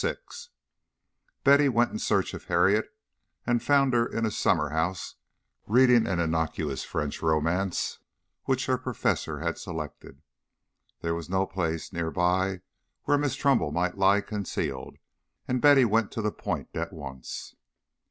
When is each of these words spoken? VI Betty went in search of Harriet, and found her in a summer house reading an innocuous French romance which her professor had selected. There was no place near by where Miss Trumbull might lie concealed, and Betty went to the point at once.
VI 0.01 0.15
Betty 1.43 1.69
went 1.69 1.91
in 1.91 1.99
search 1.99 2.33
of 2.33 2.45
Harriet, 2.45 2.87
and 3.45 3.61
found 3.61 3.93
her 3.93 4.03
in 4.07 4.25
a 4.25 4.31
summer 4.31 4.69
house 4.69 5.13
reading 5.67 6.07
an 6.07 6.19
innocuous 6.19 6.83
French 6.83 7.21
romance 7.21 7.99
which 8.45 8.65
her 8.65 8.79
professor 8.79 9.41
had 9.41 9.59
selected. 9.59 10.23
There 11.01 11.13
was 11.13 11.29
no 11.29 11.45
place 11.45 11.93
near 11.93 12.09
by 12.09 12.61
where 13.03 13.19
Miss 13.19 13.35
Trumbull 13.35 13.71
might 13.71 13.95
lie 13.95 14.21
concealed, 14.21 14.97
and 15.47 15.61
Betty 15.61 15.85
went 15.85 16.11
to 16.13 16.23
the 16.23 16.31
point 16.31 16.69
at 16.73 16.91
once. 16.91 17.53